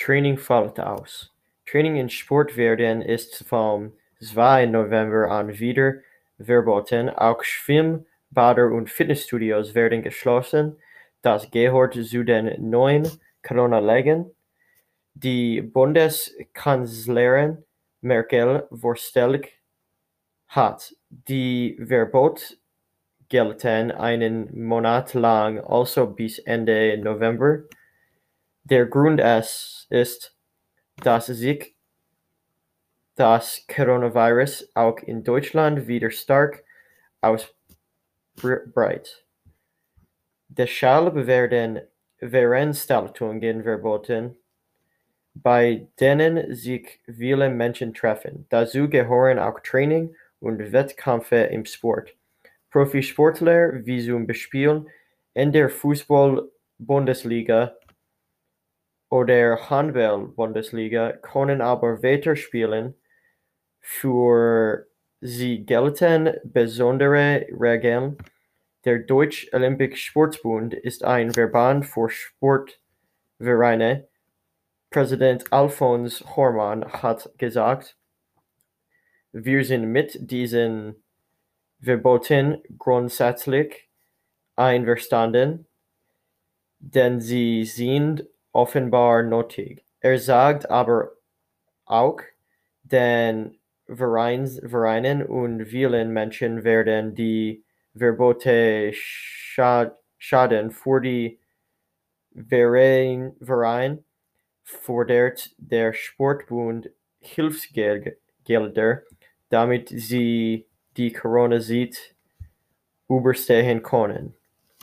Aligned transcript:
Training 0.00 0.38
fällt 0.38 0.80
aus. 0.80 1.30
Training 1.66 1.96
in 1.96 2.08
Sportvereinen 2.08 3.02
ist 3.02 3.44
vom 3.46 3.92
2. 4.20 4.64
November 4.66 5.30
an 5.30 5.58
wieder 5.58 5.96
verboten, 6.38 7.10
auch 7.10 7.44
Schwimm-, 7.44 8.06
Bäder 8.30 8.72
und 8.72 8.88
Fitnessstudios 8.88 9.74
werden 9.74 10.02
geschlossen, 10.02 10.76
das 11.20 11.50
gehört 11.50 11.94
zu 11.94 12.24
den 12.24 12.70
neuen 12.70 13.06
Corona-Regeln, 13.42 14.30
die 15.14 15.60
Bundeskanzlerin 15.60 17.62
Merkel 18.00 18.66
vorgestellt 18.72 19.48
hat. 20.48 20.94
Die 21.10 21.78
Verbote 21.78 22.56
gelten 23.28 23.92
einen 23.92 24.64
Monat 24.64 25.12
lang, 25.12 25.60
also 25.60 26.06
bis 26.06 26.38
Ende 26.38 26.96
November. 26.96 27.64
Der 28.64 28.86
Grund 28.86 29.20
ist, 29.20 30.36
dass 31.02 31.26
sich 31.26 31.74
das 33.16 33.66
Coronavirus 33.66 34.70
auch 34.74 34.98
in 34.98 35.24
Deutschland 35.24 35.86
wieder 35.86 36.10
stark 36.10 36.64
ausbreitet. 37.20 39.24
Deshalb 40.48 41.14
werden 41.26 41.80
Veranstaltungen 42.18 43.62
verboten, 43.62 44.36
bei 45.34 45.86
denen 45.98 46.54
sich 46.54 47.00
viele 47.06 47.48
Menschen 47.50 47.94
treffen. 47.94 48.46
Dazu 48.48 48.88
gehören 48.88 49.38
auch 49.38 49.60
Training 49.60 50.14
und 50.40 50.72
Wettkämpfe 50.72 51.36
im 51.36 51.64
Sport. 51.64 52.14
Profisportler 52.70 53.86
wie 53.86 54.04
zum 54.04 54.26
Beispiel 54.26 54.86
in 55.34 55.52
der 55.52 55.68
Fußball-Bundesliga 55.68 57.76
oder 59.10 59.68
Handball-Bundesliga 59.68 61.12
können 61.12 61.60
aber 61.60 62.02
weiter 62.02 62.36
spielen, 62.36 62.94
für 63.80 64.86
sie 65.20 65.66
gelten 65.66 66.34
besondere 66.44 67.46
Regeln. 67.50 68.16
Der 68.84 69.00
Deutsche 69.00 69.52
Olympische 69.52 69.96
Sportbund 69.96 70.72
ist 70.72 71.04
ein 71.04 71.32
Verband 71.32 71.86
für 71.86 72.08
Sportvereine. 72.08 74.08
Präsident 74.90 75.52
Alfons 75.52 76.24
Hormann 76.36 76.84
hat 76.84 77.30
gesagt, 77.36 77.96
wir 79.32 79.64
sind 79.64 79.92
mit 79.92 80.30
diesen 80.30 81.02
Verboten 81.80 82.62
grundsätzlich 82.78 83.88
einverstanden, 84.56 85.66
denn 86.78 87.20
sie 87.20 87.64
sind 87.64 88.26
offenbar 88.52 89.22
nötig. 89.22 89.84
Er 90.00 90.18
sagt 90.18 90.70
aber 90.70 91.12
auch, 91.84 92.20
den 92.82 93.58
Vereinen 93.86 95.24
und 95.24 95.66
vielen 95.66 96.12
Menschen 96.12 96.64
werden 96.64 97.14
die 97.14 97.64
Verbote 97.96 98.92
schaden. 98.92 100.70
Für 100.70 101.00
die 101.00 101.38
Vereine 102.48 104.04
fordert 104.64 105.50
der 105.58 105.92
Sportbund 105.92 106.90
Hilfsgelder, 107.20 109.02
damit 109.48 109.88
sie 109.88 110.66
die 110.96 111.12
Corona-Zeit 111.12 112.14
überstehen 113.08 113.82
können. 113.82 114.34